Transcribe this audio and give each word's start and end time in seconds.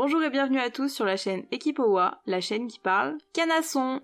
Bonjour 0.00 0.22
et 0.22 0.30
bienvenue 0.30 0.60
à 0.60 0.70
tous 0.70 0.94
sur 0.94 1.04
la 1.04 1.16
chaîne 1.16 1.42
Équipe 1.50 1.80
OWA, 1.80 2.20
la 2.24 2.40
chaîne 2.40 2.68
qui 2.68 2.78
parle 2.78 3.18
canasson. 3.32 4.00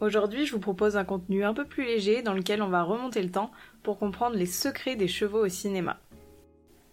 Aujourd'hui, 0.00 0.46
je 0.46 0.52
vous 0.52 0.58
propose 0.58 0.96
un 0.96 1.04
contenu 1.04 1.44
un 1.44 1.52
peu 1.52 1.66
plus 1.66 1.84
léger 1.84 2.22
dans 2.22 2.32
lequel 2.32 2.62
on 2.62 2.70
va 2.70 2.84
remonter 2.84 3.20
le 3.20 3.30
temps 3.30 3.50
pour 3.82 3.98
comprendre 3.98 4.36
les 4.36 4.46
secrets 4.46 4.96
des 4.96 5.08
chevaux 5.08 5.44
au 5.44 5.50
cinéma. 5.50 5.98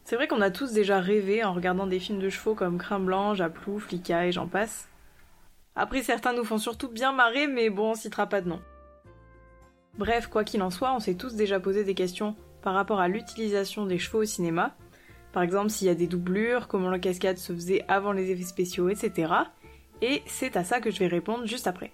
C'est 0.04 0.18
vrai 0.18 0.28
qu'on 0.28 0.42
a 0.42 0.52
tous 0.52 0.74
déjà 0.74 1.00
rêvé 1.00 1.46
en 1.46 1.54
regardant 1.54 1.88
des 1.88 2.02
films 2.02 2.20
de 2.20 2.28
chevaux 2.28 2.54
comme 2.54 2.80
Crin 2.80 3.00
Blanc, 3.00 3.34
Japlou, 3.34 3.80
Flicka 3.80 4.28
et 4.28 4.34
j'en 4.34 4.48
passe. 4.48 4.90
Après, 5.76 6.04
certains 6.04 6.34
nous 6.34 6.44
font 6.44 6.58
surtout 6.58 6.90
bien 6.90 7.12
marrer, 7.12 7.48
mais 7.48 7.70
bon, 7.70 7.92
on 7.92 7.96
citera 7.96 8.28
pas 8.28 8.42
de 8.42 8.50
nom. 8.50 8.62
Bref, 9.98 10.28
quoi 10.28 10.44
qu'il 10.44 10.62
en 10.62 10.70
soit, 10.70 10.94
on 10.94 11.00
s'est 11.00 11.16
tous 11.16 11.36
déjà 11.36 11.60
posé 11.60 11.84
des 11.84 11.96
questions 11.96 12.36
par 12.62 12.74
rapport 12.74 13.00
à 13.00 13.08
l'utilisation 13.08 13.86
des 13.86 14.00
chevaux 14.00 14.22
au 14.22 14.26
cinéma. 14.26 14.76
Par 15.32 15.44
exemple, 15.44 15.70
s'il 15.70 15.88
y 15.88 15.92
a 15.92 15.96
des 15.96 16.08
doublures, 16.08 16.68
comment 16.68 16.90
la 16.90 17.00
cascade 17.00 17.38
se 17.38 17.54
faisait 17.54 17.84
avant 17.88 18.12
les 18.12 18.32
effets 18.32 18.44
spéciaux, 18.44 18.90
etc. 18.90 19.34
Et 20.02 20.22
c'est 20.26 20.58
à 20.58 20.64
ça 20.64 20.80
que 20.80 20.92
je 20.92 21.00
vais 21.00 21.08
répondre 21.08 21.46
juste 21.46 21.68
après. 21.68 21.92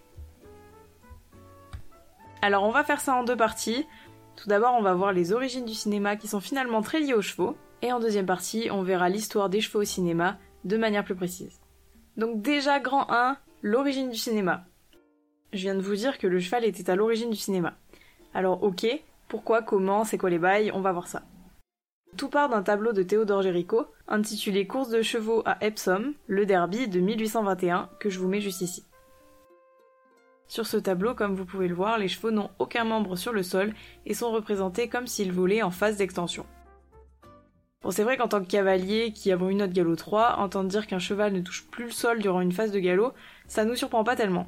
Alors 2.41 2.63
on 2.63 2.71
va 2.71 2.83
faire 2.83 3.01
ça 3.01 3.15
en 3.15 3.23
deux 3.23 3.35
parties. 3.35 3.85
Tout 4.35 4.47
d'abord, 4.47 4.75
on 4.77 4.81
va 4.81 4.93
voir 4.93 5.11
les 5.11 5.33
origines 5.33 5.65
du 5.65 5.73
cinéma 5.73 6.15
qui 6.15 6.27
sont 6.27 6.39
finalement 6.39 6.81
très 6.81 6.99
liées 6.99 7.13
aux 7.13 7.21
chevaux. 7.21 7.57
Et 7.81 7.91
en 7.91 7.99
deuxième 7.99 8.25
partie, 8.25 8.69
on 8.71 8.83
verra 8.83 9.09
l'histoire 9.09 9.49
des 9.49 9.61
chevaux 9.61 9.81
au 9.81 9.85
cinéma 9.85 10.37
de 10.63 10.77
manière 10.77 11.03
plus 11.03 11.15
précise. 11.15 11.59
Donc 12.17 12.41
déjà, 12.41 12.79
grand 12.79 13.09
1, 13.09 13.37
l'origine 13.61 14.09
du 14.09 14.17
cinéma. 14.17 14.65
Je 15.51 15.59
viens 15.59 15.75
de 15.75 15.81
vous 15.81 15.95
dire 15.95 16.17
que 16.17 16.27
le 16.27 16.39
cheval 16.39 16.63
était 16.63 16.89
à 16.89 16.95
l'origine 16.95 17.29
du 17.29 17.35
cinéma. 17.35 17.75
Alors 18.33 18.63
ok, 18.63 18.85
pourquoi, 19.27 19.61
comment, 19.61 20.05
c'est 20.05 20.17
quoi 20.17 20.29
les 20.29 20.39
bails, 20.39 20.71
on 20.73 20.81
va 20.81 20.91
voir 20.91 21.07
ça. 21.07 21.23
Tout 22.17 22.29
part 22.29 22.49
d'un 22.49 22.63
tableau 22.63 22.93
de 22.93 23.03
Théodore 23.03 23.41
Géricault, 23.41 23.85
intitulé 24.07 24.65
Course 24.65 24.89
de 24.89 25.01
chevaux 25.01 25.43
à 25.45 25.63
Epsom, 25.63 26.13
le 26.27 26.45
derby 26.45 26.87
de 26.87 26.99
1821, 26.99 27.89
que 27.99 28.09
je 28.09 28.19
vous 28.19 28.27
mets 28.27 28.41
juste 28.41 28.61
ici. 28.61 28.85
Sur 30.47 30.65
ce 30.65 30.77
tableau, 30.77 31.13
comme 31.13 31.35
vous 31.35 31.45
pouvez 31.45 31.67
le 31.67 31.75
voir, 31.75 31.99
les 31.99 32.07
chevaux 32.07 32.31
n'ont 32.31 32.49
aucun 32.57 32.83
membre 32.83 33.15
sur 33.15 33.33
le 33.33 33.43
sol 33.43 33.73
et 34.05 34.15
sont 34.15 34.31
représentés 34.31 34.87
comme 34.87 35.05
s'ils 35.05 35.31
volaient 35.31 35.61
en 35.61 35.69
phase 35.69 35.97
d'extension. 35.97 36.45
Bon, 37.81 37.91
c'est 37.91 38.03
vrai 38.03 38.17
qu'en 38.17 38.27
tant 38.27 38.41
que 38.41 38.49
cavalier 38.49 39.13
qui 39.13 39.31
avons 39.31 39.49
une 39.49 39.59
note 39.59 39.71
galop 39.71 39.95
3, 39.95 40.35
entendre 40.39 40.67
dire 40.67 40.85
qu'un 40.85 40.99
cheval 40.99 41.31
ne 41.31 41.39
touche 41.39 41.65
plus 41.67 41.85
le 41.85 41.91
sol 41.91 42.19
durant 42.19 42.41
une 42.41 42.51
phase 42.51 42.71
de 42.71 42.79
galop, 42.79 43.13
ça 43.49 43.65
nous 43.65 43.75
surprend 43.75 44.05
pas 44.05 44.15
tellement. 44.15 44.47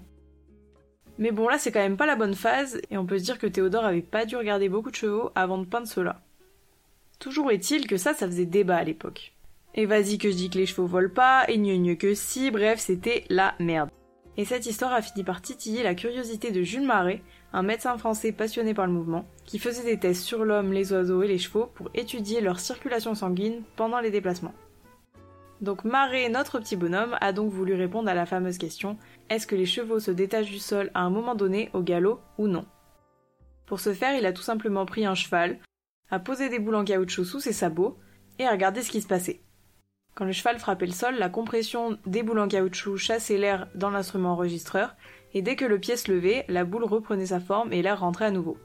Mais 1.17 1.31
bon, 1.31 1.49
là, 1.49 1.57
c'est 1.57 1.71
quand 1.71 1.81
même 1.81 1.97
pas 1.97 2.05
la 2.05 2.15
bonne 2.15 2.35
phase, 2.35 2.79
et 2.89 2.97
on 2.97 3.05
peut 3.05 3.19
se 3.19 3.25
dire 3.25 3.37
que 3.37 3.47
Théodore 3.47 3.83
avait 3.83 4.01
pas 4.01 4.25
dû 4.25 4.37
regarder 4.37 4.69
beaucoup 4.69 4.91
de 4.91 4.95
chevaux 4.95 5.31
avant 5.35 5.57
de 5.57 5.65
peindre 5.65 5.87
cela. 5.87 6.21
Toujours 7.19 7.51
est-il 7.51 7.87
que 7.87 7.97
ça, 7.97 8.13
ça 8.13 8.27
faisait 8.27 8.45
débat 8.45 8.77
à 8.77 8.83
l'époque. 8.83 9.33
Et 9.75 9.85
vas-y 9.85 10.17
que 10.17 10.31
je 10.31 10.35
dis 10.35 10.49
que 10.49 10.57
les 10.57 10.65
chevaux 10.65 10.87
volent 10.87 11.13
pas, 11.13 11.45
et 11.49 11.57
gneu 11.57 11.95
que 11.95 12.13
si, 12.13 12.51
bref, 12.51 12.79
c'était 12.79 13.25
la 13.29 13.55
merde. 13.59 13.89
Et 14.37 14.45
cette 14.45 14.65
histoire 14.65 14.93
a 14.93 15.01
fini 15.01 15.23
par 15.23 15.41
titiller 15.41 15.83
la 15.83 15.95
curiosité 15.95 16.51
de 16.51 16.61
Jules 16.61 16.85
Marais, 16.85 17.21
un 17.53 17.63
médecin 17.63 17.97
français 17.97 18.31
passionné 18.31 18.73
par 18.73 18.87
le 18.87 18.93
mouvement, 18.93 19.25
qui 19.45 19.59
faisait 19.59 19.83
des 19.83 19.99
tests 19.99 20.23
sur 20.23 20.45
l'homme, 20.45 20.71
les 20.71 20.93
oiseaux 20.93 21.21
et 21.21 21.27
les 21.27 21.37
chevaux 21.37 21.69
pour 21.75 21.89
étudier 21.93 22.39
leur 22.39 22.59
circulation 22.59 23.13
sanguine 23.13 23.63
pendant 23.75 23.99
les 23.99 24.11
déplacements. 24.11 24.53
Donc 25.61 25.83
Marais, 25.83 26.27
notre 26.29 26.59
petit 26.59 26.75
bonhomme, 26.75 27.15
a 27.21 27.33
donc 27.33 27.51
voulu 27.51 27.75
répondre 27.75 28.09
à 28.09 28.15
la 28.15 28.25
fameuse 28.25 28.57
question 28.57 28.97
est-ce 29.29 29.45
que 29.45 29.55
les 29.55 29.67
chevaux 29.67 29.99
se 29.99 30.09
détachent 30.09 30.49
du 30.49 30.57
sol 30.57 30.89
à 30.95 31.01
un 31.01 31.11
moment 31.11 31.35
donné 31.35 31.69
au 31.73 31.81
galop 31.81 32.19
ou 32.39 32.47
non? 32.47 32.65
Pour 33.67 33.79
ce 33.79 33.93
faire, 33.93 34.17
il 34.17 34.25
a 34.25 34.33
tout 34.33 34.41
simplement 34.41 34.87
pris 34.87 35.05
un 35.05 35.13
cheval, 35.13 35.59
a 36.09 36.19
posé 36.19 36.49
des 36.49 36.57
boules 36.57 36.75
en 36.75 36.83
caoutchouc 36.83 37.25
sous 37.25 37.39
ses 37.39 37.53
sabots 37.53 37.97
et 38.39 38.45
a 38.45 38.51
regardé 38.51 38.81
ce 38.81 38.89
qui 38.89 39.01
se 39.01 39.07
passait. 39.07 39.41
Quand 40.15 40.25
le 40.25 40.31
cheval 40.31 40.57
frappait 40.57 40.87
le 40.87 40.91
sol, 40.91 41.15
la 41.15 41.29
compression 41.29 41.97
des 42.07 42.23
boules 42.23 42.39
en 42.39 42.47
caoutchouc 42.47 42.97
chassait 42.97 43.37
l'air 43.37 43.67
dans 43.75 43.91
l'instrument 43.91 44.33
enregistreur, 44.33 44.95
et 45.33 45.41
dès 45.41 45.55
que 45.55 45.63
le 45.63 45.79
pied 45.79 45.95
se 45.95 46.11
levait, 46.11 46.43
la 46.49 46.65
boule 46.65 46.83
reprenait 46.83 47.27
sa 47.27 47.39
forme 47.39 47.71
et 47.71 47.81
l'air 47.81 47.99
rentrait 48.01 48.25
à 48.25 48.31
nouveau. 48.31 48.57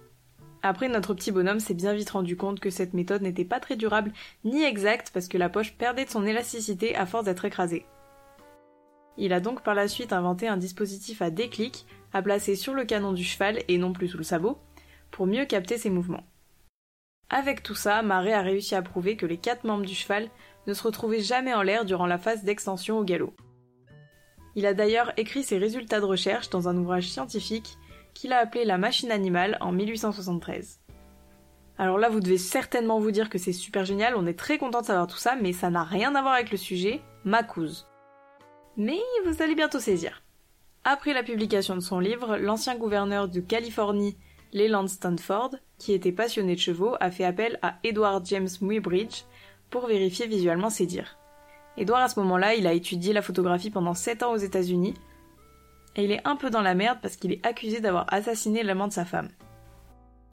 Après, 0.67 0.89
notre 0.89 1.15
petit 1.15 1.31
bonhomme 1.31 1.61
s'est 1.61 1.75
bien 1.75 1.95
vite 1.95 2.11
rendu 2.11 2.37
compte 2.37 2.59
que 2.59 2.71
cette 2.71 2.93
méthode 2.93 3.23
n'était 3.23 3.45
pas 3.45 3.61
très 3.61 3.77
durable 3.77 4.13
ni 4.45 4.65
exacte 4.65 5.13
parce 5.15 5.29
que 5.29 5.39
la 5.39 5.49
poche 5.49 5.75
perdait 5.75 6.07
de 6.07 6.11
son 6.11 6.27
élasticité 6.27 6.97
à 6.97 7.07
force 7.07 7.27
d'être 7.27 7.45
écrasée. 7.45 7.87
Il 9.17 9.33
a 9.33 9.39
donc 9.39 9.63
par 9.63 9.77
la 9.77 9.87
suite 9.87 10.13
inventé 10.13 10.49
un 10.49 10.57
dispositif 10.57 11.23
à 11.23 11.31
déclic 11.31 11.87
à 12.13 12.21
placer 12.21 12.57
sur 12.57 12.75
le 12.75 12.85
canon 12.85 13.13
du 13.13 13.23
cheval 13.23 13.61
et 13.69 13.79
non 13.79 13.93
plus 13.93 14.09
sous 14.09 14.19
le 14.19 14.25
sabot, 14.25 14.59
pour 15.13 15.29
mieux 15.29 15.45
capter 15.45 15.79
ses 15.79 15.89
mouvements. 15.89 16.27
Avec 17.31 17.63
tout 17.63 17.77
ça, 17.77 18.03
Marais 18.03 18.33
a 18.33 18.43
réussi 18.43 18.75
à 18.75 18.83
prouver 18.83 19.17
que 19.17 19.27
les 19.27 19.39
quatre 19.39 19.63
membres 19.63 19.87
du 19.87 19.95
cheval 19.95 20.29
ne 20.67 20.75
se 20.75 20.83
retrouvait 20.83 21.21
jamais 21.21 21.55
en 21.55 21.63
l'air 21.63 21.85
durant 21.85 22.07
la 22.07 22.19
phase 22.19 22.43
d'extension 22.43 22.99
au 22.99 23.05
galop. 23.05 23.35
Il 24.57 24.67
a 24.67 24.75
d'ailleurs 24.75 25.13
écrit 25.17 25.45
ses 25.45 25.59
résultats 25.59 26.01
de 26.01 26.07
recherche 26.07 26.51
dans 26.51 26.69
un 26.69 26.77
ouvrage 26.77 27.09
scientifique 27.09 27.79
qu'il 28.17 28.33
a 28.33 28.39
appelé 28.39 28.65
La 28.65 28.79
machine 28.79 29.11
animale 29.11 29.59
en 29.61 29.73
1873. 29.73 30.81
Alors 31.79 31.99
là, 31.99 32.09
vous 32.09 32.21
devez 32.21 32.39
certainement 32.39 32.99
vous 32.99 33.11
dire 33.11 33.29
que 33.29 33.39
c'est 33.39 33.53
super 33.53 33.85
génial, 33.85 34.17
on 34.17 34.27
est 34.27 34.39
très 34.39 34.59
content 34.59 34.81
de 34.81 34.87
savoir 34.87 35.07
tout 35.07 35.19
ça, 35.19 35.37
mais 35.37 35.53
ça 35.53 35.71
n'a 35.71 35.85
rien 35.85 36.15
à 36.15 36.23
voir 36.23 36.35
avec 36.35 36.51
le 36.51 36.57
sujet, 36.57 37.03
Macouze. 37.25 37.87
Mais 38.77 38.99
vous 39.27 39.43
allez 39.43 39.55
bientôt 39.55 39.81
saisir. 39.81 40.23
Après 40.85 41.13
la 41.13 41.23
publication 41.23 41.75
de 41.75 41.81
son 41.81 41.99
livre, 41.99 42.37
l'ancien 42.37 42.77
gouverneur 42.77 43.29
de 43.29 43.41
Californie, 43.41 44.17
Leland 44.53 44.87
Stanford, 44.87 45.57
qui 45.79 45.93
était 45.93 46.13
passionné 46.13 46.55
de 46.55 46.61
chevaux, 46.61 46.95
a 47.01 47.11
fait 47.11 47.25
appel 47.25 47.59
à 47.61 47.75
Edward 47.85 48.25
James 48.27 48.49
Muybridge, 48.63 49.25
pour 49.69 49.87
vérifier 49.87 50.27
visuellement 50.27 50.71
ses 50.71 50.87
dires. 50.87 51.19
Edouard 51.77 52.03
à 52.03 52.09
ce 52.09 52.19
moment-là, 52.21 52.55
il 52.55 52.67
a 52.67 52.73
étudié 52.73 53.13
la 53.13 53.21
photographie 53.21 53.71
pendant 53.71 53.95
7 53.95 54.23
ans 54.23 54.33
aux 54.33 54.39
États-Unis, 54.39 54.95
et 55.97 56.05
il 56.05 56.13
est 56.13 56.27
un 56.27 56.37
peu 56.37 56.51
dans 56.51 56.63
la 56.63 56.75
merde 56.75 56.99
parce 57.03 57.17
qu'il 57.17 57.33
est 57.33 57.45
accusé 57.45 57.81
d'avoir 57.81 58.07
assassiné 58.13 58.63
l'amant 58.63 58.87
de 58.87 58.93
sa 58.93 59.05
femme. 59.05 59.31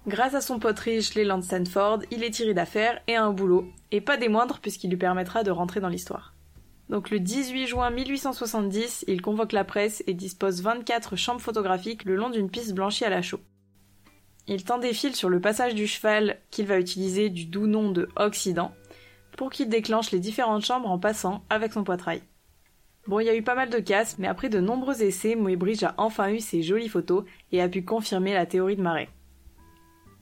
Grâce 0.05 0.35
à 0.35 0.41
son 0.41 0.59
pote 0.59 0.79
riche 0.79 1.15
Leland 1.15 1.41
Stanford, 1.41 1.99
il 2.11 2.23
est 2.23 2.31
tiré 2.31 2.53
d'affaire 2.53 3.01
et 3.07 3.15
a 3.15 3.23
un 3.23 3.31
boulot, 3.31 3.65
et 3.91 4.01
pas 4.01 4.17
des 4.17 4.27
moindres 4.27 4.59
puisqu'il 4.59 4.89
lui 4.89 4.97
permettra 4.97 5.43
de 5.43 5.51
rentrer 5.51 5.79
dans 5.79 5.87
l'histoire. 5.87 6.33
Donc 6.89 7.09
le 7.09 7.21
18 7.21 7.67
juin 7.67 7.89
1870, 7.89 9.05
il 9.07 9.21
convoque 9.21 9.53
la 9.53 9.63
presse 9.63 10.03
et 10.05 10.13
dispose 10.13 10.61
24 10.61 11.15
chambres 11.15 11.39
photographiques 11.39 12.03
le 12.03 12.17
long 12.17 12.29
d'une 12.29 12.49
piste 12.49 12.73
blanchie 12.73 13.05
à 13.05 13.09
la 13.09 13.21
chaux. 13.21 13.39
Il 14.47 14.65
tend 14.65 14.77
des 14.77 14.93
fils 14.93 15.15
sur 15.15 15.29
le 15.29 15.39
passage 15.39 15.73
du 15.73 15.87
cheval 15.87 16.37
qu'il 16.51 16.65
va 16.65 16.77
utiliser 16.77 17.29
du 17.29 17.45
doux 17.45 17.67
nom 17.67 17.91
de 17.91 18.09
Occident, 18.17 18.73
pour 19.37 19.49
qu'il 19.49 19.69
déclenche 19.69 20.11
les 20.11 20.19
différentes 20.19 20.65
chambres 20.65 20.91
en 20.91 20.99
passant 20.99 21.45
avec 21.49 21.71
son 21.71 21.85
poitrail. 21.85 22.21
Bon, 23.05 23.19
il 23.19 23.25
y 23.25 23.29
a 23.29 23.35
eu 23.35 23.43
pas 23.43 23.55
mal 23.55 23.69
de 23.69 23.79
casses, 23.79 24.17
mais 24.17 24.27
après 24.27 24.47
de 24.47 24.61
nombreux 24.61 25.03
essais, 25.03 25.35
Muybridge 25.35 25.83
a 25.83 25.93
enfin 25.97 26.29
eu 26.31 26.39
ses 26.39 26.61
jolies 26.63 26.87
photos 26.87 27.25
et 27.51 27.61
a 27.61 27.67
pu 27.67 27.83
confirmer 27.83 28.33
la 28.33 28.45
théorie 28.45 28.77
de 28.77 28.81
Marais. 28.81 29.09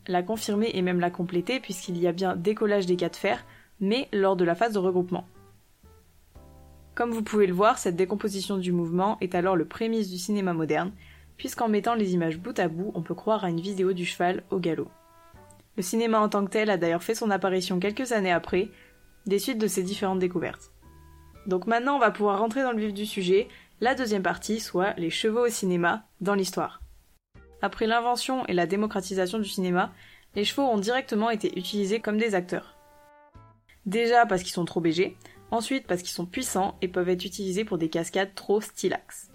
La 0.08 0.24
confirmer 0.24 0.72
et 0.74 0.82
même 0.82 1.00
la 1.00 1.12
compléter 1.12 1.60
puisqu'il 1.60 1.98
y 2.00 2.08
a 2.08 2.12
bien 2.12 2.36
décollage 2.36 2.88
des 2.88 2.96
cas 2.96 3.10
de 3.10 3.16
fer, 3.16 3.46
mais 3.80 4.10
lors 4.12 4.36
de 4.36 4.46
la 4.46 4.56
phase 4.56 4.74
de 4.74 4.80
regroupement. 4.80 5.28
Comme 6.96 7.12
vous 7.12 7.22
pouvez 7.22 7.46
le 7.46 7.54
voir, 7.54 7.78
cette 7.78 7.96
décomposition 7.96 8.58
du 8.58 8.72
mouvement 8.72 9.18
est 9.22 9.36
alors 9.36 9.56
le 9.56 9.66
prémisse 9.66 10.10
du 10.10 10.18
cinéma 10.18 10.54
moderne, 10.54 10.92
puisqu'en 11.38 11.70
mettant 11.70 11.94
les 11.94 12.16
images 12.16 12.40
bout 12.40 12.58
à 12.60 12.68
bout, 12.68 12.92
on 12.96 13.04
peut 13.04 13.16
croire 13.16 13.44
à 13.44 13.50
une 13.50 13.62
vidéo 13.62 13.94
du 13.94 14.06
cheval 14.06 14.44
au 14.50 14.60
galop. 14.60 14.90
Le 15.78 15.84
cinéma 15.84 16.20
en 16.20 16.30
tant 16.30 16.44
que 16.46 16.52
tel 16.52 16.72
a 16.72 16.78
d'ailleurs 16.78 17.04
fait 17.04 17.16
son 17.16 17.30
apparition 17.30 17.80
quelques 17.80 18.12
années 18.12 18.32
après, 18.32 18.70
des 19.28 19.40
suites 19.40 19.60
de 19.60 19.68
ces 19.68 19.84
différentes 19.84 20.20
découvertes. 20.20 20.72
Donc 21.48 21.68
maintenant 21.68 21.96
on 21.96 22.00
va 22.00 22.12
pouvoir 22.12 22.40
rentrer 22.40 22.64
dans 22.64 22.72
le 22.72 22.80
vif 22.80 22.94
du 22.94 23.06
sujet, 23.06 23.48
la 23.80 23.96
deuxième 23.96 24.24
partie, 24.24 24.60
soit 24.60 24.94
les 24.98 25.10
chevaux 25.10 25.48
au 25.48 25.50
cinéma 25.50 26.06
dans 26.20 26.36
l'histoire. 26.36 26.82
Après 27.62 27.88
l'invention 27.88 28.46
et 28.48 28.54
la 28.54 28.68
démocratisation 28.68 29.40
du 29.40 29.50
cinéma, 29.50 29.92
les 30.36 30.46
chevaux 30.46 30.64
ont 30.64 30.78
directement 30.78 31.30
été 31.30 31.58
utilisés 31.58 32.00
comme 32.00 32.18
des 32.18 32.36
acteurs. 32.36 32.78
Déjà 33.86 34.26
parce 34.26 34.44
qu'ils 34.44 34.54
sont 34.54 34.66
trop 34.66 34.82
bégés, 34.82 35.18
ensuite 35.50 35.88
parce 35.88 36.02
qu'ils 36.02 36.12
sont 36.12 36.26
puissants 36.26 36.78
et 36.82 36.88
peuvent 36.88 37.10
être 37.10 37.26
utilisés 37.26 37.66
pour 37.66 37.78
des 37.78 37.90
cascades 37.90 38.36
trop 38.36 38.62
stylax. 38.62 39.32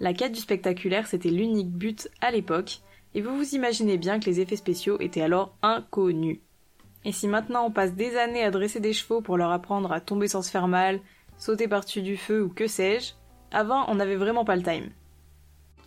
La 0.00 0.12
quête 0.12 0.32
du 0.32 0.40
spectaculaire 0.40 1.06
c'était 1.06 1.30
l'unique 1.30 1.70
but 1.70 2.08
à 2.20 2.30
l'époque, 2.30 2.80
et 3.14 3.22
vous 3.22 3.36
vous 3.36 3.54
imaginez 3.54 3.96
bien 3.96 4.20
que 4.20 4.26
les 4.26 4.40
effets 4.40 4.56
spéciaux 4.56 4.98
étaient 5.00 5.22
alors 5.22 5.56
inconnus. 5.62 6.40
Et 7.04 7.12
si 7.12 7.28
maintenant 7.28 7.66
on 7.66 7.70
passe 7.70 7.94
des 7.94 8.16
années 8.16 8.44
à 8.44 8.50
dresser 8.50 8.80
des 8.80 8.92
chevaux 8.92 9.22
pour 9.22 9.36
leur 9.36 9.52
apprendre 9.52 9.92
à 9.92 10.00
tomber 10.00 10.28
sans 10.28 10.42
se 10.42 10.50
faire 10.50 10.68
mal, 10.68 11.00
sauter 11.38 11.68
par-dessus 11.68 12.02
du 12.02 12.16
feu 12.16 12.42
ou 12.42 12.48
que 12.48 12.66
sais-je, 12.66 13.12
avant 13.50 13.88
on 13.88 13.94
n'avait 13.94 14.16
vraiment 14.16 14.44
pas 14.44 14.56
le 14.56 14.62
time. 14.62 14.90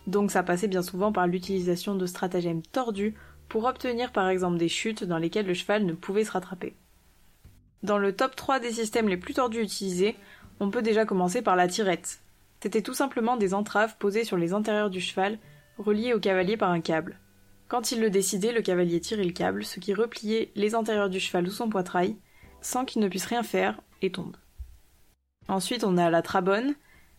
Donc 0.06 0.30
ça 0.30 0.42
passait 0.42 0.68
bien 0.68 0.82
souvent 0.82 1.12
par 1.12 1.26
l'utilisation 1.26 1.94
de 1.94 2.06
stratagèmes 2.06 2.62
tordus 2.62 3.14
pour 3.48 3.64
obtenir 3.64 4.12
par 4.12 4.28
exemple 4.28 4.58
des 4.58 4.68
chutes 4.68 5.04
dans 5.04 5.18
lesquelles 5.18 5.46
le 5.46 5.54
cheval 5.54 5.84
ne 5.84 5.92
pouvait 5.92 6.24
se 6.24 6.32
rattraper. 6.32 6.74
Dans 7.82 7.98
le 7.98 8.14
top 8.14 8.36
3 8.36 8.60
des 8.60 8.72
systèmes 8.72 9.08
les 9.08 9.16
plus 9.16 9.34
tordus 9.34 9.62
utilisés, 9.62 10.16
on 10.60 10.70
peut 10.70 10.82
déjà 10.82 11.04
commencer 11.04 11.42
par 11.42 11.56
la 11.56 11.68
tirette. 11.68 12.20
C'était 12.62 12.82
tout 12.82 12.94
simplement 12.94 13.36
des 13.36 13.54
entraves 13.54 13.96
posées 13.98 14.24
sur 14.24 14.36
les 14.36 14.52
antérieurs 14.52 14.90
du 14.90 15.00
cheval, 15.00 15.38
reliées 15.78 16.12
au 16.12 16.20
cavalier 16.20 16.56
par 16.56 16.70
un 16.70 16.80
câble. 16.80 17.18
Quand 17.68 17.92
il 17.92 18.00
le 18.00 18.10
décidait, 18.10 18.52
le 18.52 18.62
cavalier 18.62 19.00
tirait 19.00 19.24
le 19.24 19.32
câble, 19.32 19.64
ce 19.64 19.80
qui 19.80 19.94
repliait 19.94 20.50
les 20.56 20.74
antérieurs 20.74 21.08
du 21.08 21.20
cheval 21.20 21.46
sous 21.46 21.56
son 21.56 21.70
poitrail, 21.70 22.16
sans 22.60 22.84
qu'il 22.84 23.00
ne 23.00 23.08
puisse 23.08 23.24
rien 23.24 23.42
faire, 23.42 23.80
et 24.02 24.12
tombe. 24.12 24.36
Ensuite, 25.48 25.84
on 25.84 25.96
a 25.96 26.10
la 26.10 26.22
trabonne. 26.22 26.74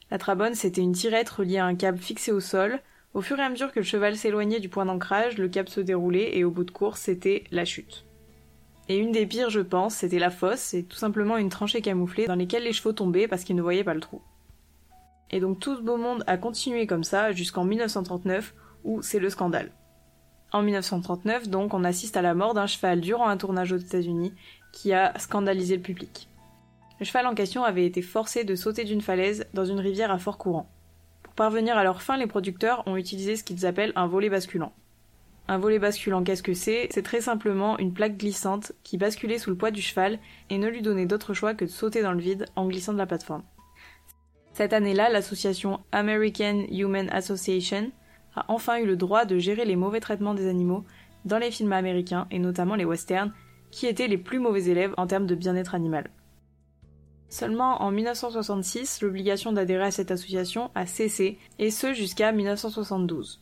La 0.10 0.18
trabonne, 0.18 0.56
c'était 0.56 0.82
une 0.82 0.94
tirette 0.94 1.30
reliée 1.30 1.58
à 1.58 1.66
un 1.66 1.76
câble 1.76 1.98
fixé 1.98 2.32
au 2.32 2.40
sol. 2.40 2.80
Au 3.14 3.22
fur 3.22 3.40
et 3.40 3.44
à 3.44 3.50
mesure 3.50 3.72
que 3.72 3.80
le 3.80 3.86
cheval 3.86 4.16
s'éloignait 4.16 4.60
du 4.60 4.70
point 4.70 4.86
d'ancrage, 4.86 5.38
le 5.38 5.50
câble 5.50 5.70
se 5.70 5.82
déroulait 5.82 6.38
et 6.38 6.44
au 6.44 6.52
bout 6.52 6.64
de 6.64 6.72
course, 6.72 7.02
c'était 7.02 7.44
la 7.52 7.66
chute. 7.66 8.06
Et 8.88 8.98
une 8.98 9.12
des 9.12 9.26
pires, 9.26 9.50
je 9.50 9.60
pense, 9.60 9.96
c'était 9.96 10.20
la 10.20 10.30
fosse, 10.30 10.60
c'est 10.60 10.84
tout 10.84 10.98
simplement 10.98 11.38
une 11.38 11.50
tranchée 11.50 11.82
camouflée 11.82 12.26
dans 12.26 12.36
laquelle 12.36 12.64
les 12.64 12.74
chevaux 12.74 12.94
tombaient 12.94 13.28
parce 13.28 13.44
qu'ils 13.44 13.56
ne 13.56 13.62
voyaient 13.62 13.84
pas 13.84 13.94
le 13.94 14.00
trou. 14.00 14.22
Et 15.30 15.40
donc 15.40 15.60
tout 15.60 15.76
ce 15.76 15.82
beau 15.82 15.98
monde 15.98 16.24
a 16.28 16.38
continué 16.38 16.88
comme 16.88 17.04
ça 17.04 17.32
jusqu'en 17.32 17.64
1939 17.64 18.54
où 18.84 19.02
c'est 19.02 19.20
le 19.20 19.30
scandale. 19.30 19.72
En 20.54 20.64
1939, 20.64 21.48
donc, 21.48 21.74
on 21.74 21.86
assiste 21.86 22.18
à 22.18 22.22
la 22.22 22.34
mort 22.34 22.54
d'un 22.54 22.68
cheval 22.68 23.00
durant 23.00 23.30
un 23.30 23.38
tournage 23.38 23.72
aux 23.72 23.78
États-Unis 23.78 24.34
qui 24.74 24.92
a 24.92 25.18
scandalisé 25.18 25.78
le 25.78 25.82
public. 25.82 26.28
Le 27.01 27.06
cheval 27.06 27.25
en 27.25 27.33
question 27.33 27.63
avait 27.63 27.88
été 27.88 28.03
forcé 28.03 28.44
de 28.44 28.53
sauter 28.53 28.83
d'une 28.83 29.01
falaise 29.01 29.48
dans 29.56 29.65
une 29.65 29.80
rivière 29.80 30.12
à 30.12 30.19
fort 30.19 30.38
courant. 30.38 30.69
Pour 31.24 31.33
parvenir 31.33 31.75
à 31.75 31.83
leur 31.83 32.03
fin, 32.03 32.15
les 32.15 32.27
producteurs 32.27 32.83
ont 32.86 32.95
utilisé 32.95 33.36
ce 33.36 33.44
qu'ils 33.44 33.65
appellent 33.65 33.92
un 33.95 34.06
volet 34.06 34.30
basculant. 34.30 34.71
Un 35.48 35.57
volet 35.57 35.80
basculant, 35.80 36.24
qu'est-ce 36.24 36.44
que 36.44 36.53
c'est? 36.53 36.89
C'est 36.92 37.01
très 37.01 37.21
simplement 37.21 37.80
une 37.80 37.92
plaque 37.92 38.18
glissante 38.18 38.74
qui 38.83 39.00
basculait 39.00 39.39
sous 39.39 39.50
le 39.50 39.56
poids 39.56 39.71
du 39.71 39.81
cheval 39.81 40.19
et 40.51 40.59
ne 40.59 40.68
lui 40.68 40.83
donnait 40.83 41.07
d'autre 41.07 41.33
choix 41.33 41.56
que 41.56 41.65
de 41.65 41.71
sauter 41.71 42.03
dans 42.03 42.13
le 42.13 42.19
vide 42.19 42.45
en 42.56 42.68
glissant 42.68 42.94
de 42.94 43.00
la 43.00 43.07
plateforme. 43.07 43.42
Cette 44.53 44.71
année-là, 44.74 45.09
l'association 45.09 45.80
American 45.92 46.65
Human 46.69 47.09
Association 47.09 47.92
a 48.36 48.45
enfin 48.48 48.77
eu 48.77 48.86
le 48.86 48.95
droit 48.95 49.25
de 49.25 49.39
gérer 49.39 49.65
les 49.65 49.75
mauvais 49.75 50.01
traitements 50.01 50.36
des 50.36 50.48
animaux 50.48 50.86
dans 51.25 51.39
les 51.39 51.50
films 51.50 51.74
américains 51.74 52.27
et 52.30 52.38
notamment 52.38 52.75
les 52.75 52.86
westerns, 52.86 53.33
qui 53.71 53.88
étaient 53.88 54.07
les 54.07 54.19
plus 54.19 54.38
mauvais 54.38 54.65
élèves 54.65 54.94
en 54.98 55.07
termes 55.07 55.25
de 55.25 55.33
bien-être 55.33 55.74
animal. 55.74 56.12
Seulement 57.31 57.81
en 57.81 57.92
1966, 57.92 59.01
l'obligation 59.01 59.54
d'adhérer 59.54 59.86
à 59.86 59.92
cette 59.92 60.12
association 60.12 60.69
a 60.75 60.86
cessé, 60.86 61.39
et 61.60 61.72
ce 61.72 61.94
jusqu'à 61.94 62.33
1972. 62.33 63.42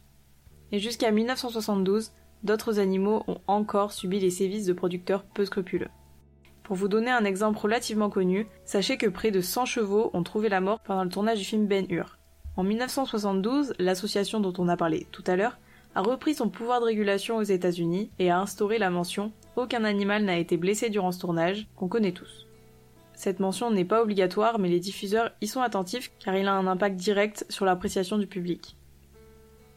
Et 0.71 0.77
jusqu'à 0.77 1.09
1972, 1.09 2.11
d'autres 2.43 2.77
animaux 2.77 3.23
ont 3.27 3.39
encore 3.47 3.91
subi 3.91 4.19
les 4.19 4.29
sévices 4.29 4.67
de 4.67 4.73
producteurs 4.73 5.23
peu 5.23 5.43
scrupuleux. 5.43 5.87
Pour 6.61 6.75
vous 6.75 6.87
donner 6.87 7.09
un 7.09 7.25
exemple 7.25 7.57
relativement 7.57 8.11
connu, 8.11 8.45
sachez 8.63 8.97
que 8.97 9.07
près 9.07 9.31
de 9.31 9.41
100 9.41 9.65
chevaux 9.65 10.11
ont 10.13 10.21
trouvé 10.21 10.49
la 10.49 10.61
mort 10.61 10.81
pendant 10.81 11.03
le 11.03 11.09
tournage 11.09 11.39
du 11.39 11.45
film 11.45 11.65
Ben 11.65 11.87
Hur. 11.89 12.19
En 12.57 12.63
1972, 12.63 13.73
l'association 13.79 14.39
dont 14.39 14.53
on 14.59 14.69
a 14.69 14.77
parlé 14.77 15.07
tout 15.11 15.23
à 15.25 15.35
l'heure 15.35 15.57
a 15.95 16.03
repris 16.03 16.35
son 16.35 16.49
pouvoir 16.49 16.79
de 16.79 16.85
régulation 16.85 17.37
aux 17.37 17.41
États-Unis 17.41 18.11
et 18.19 18.29
a 18.29 18.39
instauré 18.39 18.77
la 18.77 18.91
mention 18.91 19.31
Aucun 19.55 19.83
animal 19.83 20.25
n'a 20.25 20.37
été 20.37 20.57
blessé 20.57 20.91
durant 20.91 21.11
ce 21.11 21.19
tournage, 21.19 21.67
qu'on 21.75 21.87
connaît 21.87 22.11
tous. 22.11 22.48
Cette 23.19 23.41
mention 23.41 23.69
n'est 23.69 23.83
pas 23.83 24.01
obligatoire, 24.01 24.59
mais 24.59 24.69
les 24.69 24.79
diffuseurs 24.79 25.31
y 25.41 25.47
sont 25.47 25.59
attentifs 25.59 26.09
car 26.23 26.37
il 26.37 26.47
a 26.47 26.53
un 26.53 26.67
impact 26.67 26.95
direct 26.95 27.45
sur 27.49 27.65
l'appréciation 27.65 28.17
du 28.17 28.27
public. 28.27 28.77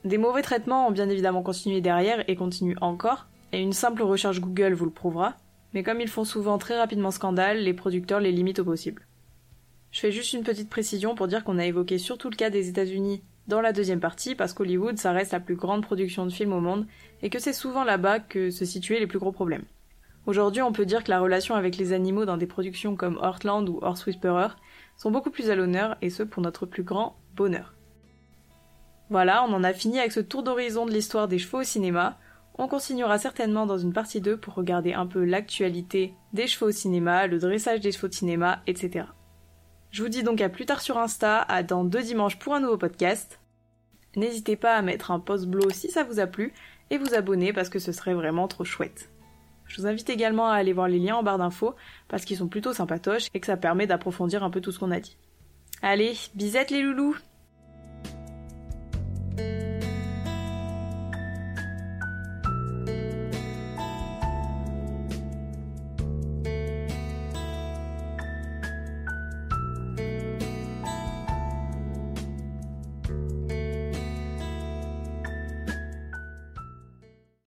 Des 0.04 0.16
mauvais 0.16 0.42
traitements 0.42 0.86
ont 0.86 0.92
bien 0.92 1.08
évidemment 1.08 1.42
continué 1.42 1.80
derrière 1.80 2.22
et 2.30 2.36
continuent 2.36 2.76
encore, 2.80 3.26
et 3.50 3.60
une 3.60 3.72
simple 3.72 4.04
recherche 4.04 4.40
Google 4.40 4.74
vous 4.74 4.84
le 4.84 4.92
prouvera, 4.92 5.34
mais 5.74 5.82
comme 5.82 6.00
ils 6.00 6.06
font 6.06 6.22
souvent 6.22 6.56
très 6.56 6.78
rapidement 6.78 7.10
scandale, 7.10 7.58
les 7.58 7.74
producteurs 7.74 8.20
les 8.20 8.30
limitent 8.30 8.60
au 8.60 8.64
possible. 8.64 9.08
Je 9.90 9.98
fais 9.98 10.12
juste 10.12 10.34
une 10.34 10.44
petite 10.44 10.70
précision 10.70 11.16
pour 11.16 11.26
dire 11.26 11.42
qu'on 11.42 11.58
a 11.58 11.66
évoqué 11.66 11.98
surtout 11.98 12.30
le 12.30 12.36
cas 12.36 12.48
des 12.48 12.68
États-Unis 12.68 13.24
dans 13.48 13.60
la 13.60 13.72
deuxième 13.72 13.98
partie 13.98 14.36
parce 14.36 14.52
qu'Hollywood 14.52 14.98
ça 14.98 15.10
reste 15.10 15.32
la 15.32 15.40
plus 15.40 15.56
grande 15.56 15.82
production 15.82 16.26
de 16.26 16.32
films 16.32 16.52
au 16.52 16.60
monde 16.60 16.86
et 17.22 17.28
que 17.28 17.40
c'est 17.40 17.52
souvent 17.52 17.82
là-bas 17.82 18.20
que 18.20 18.50
se 18.50 18.64
situaient 18.64 19.00
les 19.00 19.08
plus 19.08 19.18
gros 19.18 19.32
problèmes. 19.32 19.64
Aujourd'hui, 20.24 20.62
on 20.62 20.72
peut 20.72 20.86
dire 20.86 21.02
que 21.02 21.10
la 21.10 21.20
relation 21.20 21.56
avec 21.56 21.76
les 21.76 21.92
animaux 21.92 22.24
dans 22.24 22.36
des 22.36 22.46
productions 22.46 22.94
comme 22.94 23.18
Heartland 23.20 23.68
ou 23.68 23.80
Horse 23.82 24.06
Whisperer 24.06 24.48
sont 24.96 25.10
beaucoup 25.10 25.30
plus 25.30 25.50
à 25.50 25.56
l'honneur 25.56 25.96
et 26.00 26.10
ce 26.10 26.22
pour 26.22 26.42
notre 26.42 26.64
plus 26.64 26.84
grand 26.84 27.16
bonheur. 27.34 27.74
Voilà, 29.10 29.44
on 29.44 29.52
en 29.52 29.64
a 29.64 29.72
fini 29.72 29.98
avec 29.98 30.12
ce 30.12 30.20
tour 30.20 30.44
d'horizon 30.44 30.86
de 30.86 30.92
l'histoire 30.92 31.26
des 31.26 31.38
chevaux 31.38 31.60
au 31.60 31.64
cinéma. 31.64 32.18
On 32.54 32.68
continuera 32.68 33.18
certainement 33.18 33.66
dans 33.66 33.78
une 33.78 33.92
partie 33.92 34.20
2 34.20 34.36
pour 34.36 34.54
regarder 34.54 34.94
un 34.94 35.06
peu 35.06 35.24
l'actualité 35.24 36.14
des 36.32 36.46
chevaux 36.46 36.68
au 36.68 36.72
cinéma, 36.72 37.26
le 37.26 37.38
dressage 37.38 37.80
des 37.80 37.90
chevaux 37.90 38.08
de 38.08 38.14
cinéma, 38.14 38.62
etc. 38.66 39.06
Je 39.90 40.02
vous 40.02 40.08
dis 40.08 40.22
donc 40.22 40.40
à 40.40 40.48
plus 40.48 40.66
tard 40.66 40.80
sur 40.80 40.98
Insta, 40.98 41.42
à 41.42 41.62
dans 41.62 41.84
deux 41.84 42.02
dimanches 42.02 42.38
pour 42.38 42.54
un 42.54 42.60
nouveau 42.60 42.78
podcast. 42.78 43.40
N'hésitez 44.14 44.56
pas 44.56 44.76
à 44.76 44.82
mettre 44.82 45.10
un 45.10 45.20
post 45.20 45.46
blow 45.46 45.68
si 45.70 45.90
ça 45.90 46.04
vous 46.04 46.20
a 46.20 46.26
plu 46.26 46.52
et 46.90 46.98
vous 46.98 47.14
abonner 47.14 47.52
parce 47.52 47.68
que 47.68 47.78
ce 47.78 47.92
serait 47.92 48.14
vraiment 48.14 48.46
trop 48.48 48.64
chouette. 48.64 49.10
Je 49.72 49.80
vous 49.80 49.86
invite 49.86 50.10
également 50.10 50.50
à 50.50 50.54
aller 50.56 50.74
voir 50.74 50.86
les 50.86 50.98
liens 50.98 51.16
en 51.16 51.22
barre 51.22 51.38
d'infos 51.38 51.74
parce 52.08 52.26
qu'ils 52.26 52.36
sont 52.36 52.48
plutôt 52.48 52.74
sympatoches 52.74 53.28
et 53.32 53.40
que 53.40 53.46
ça 53.46 53.56
permet 53.56 53.86
d'approfondir 53.86 54.44
un 54.44 54.50
peu 54.50 54.60
tout 54.60 54.70
ce 54.70 54.78
qu'on 54.78 54.90
a 54.90 55.00
dit. 55.00 55.16
Allez, 55.80 56.12
bisettes 56.34 56.70
les 56.70 56.82
loulous 56.82 57.16